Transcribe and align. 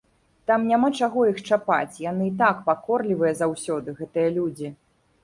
Там 0.51 0.61
няма 0.69 0.87
чаго 0.99 1.25
іх 1.31 1.41
чапаць, 1.49 1.99
яны 2.05 2.23
й 2.29 2.33
так 2.39 2.63
пакорлівыя 2.71 3.35
заўсёды, 3.43 3.95
гэтыя 4.01 4.33
людзі. 4.39 4.73